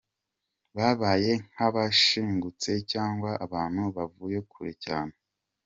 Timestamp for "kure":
4.51-4.73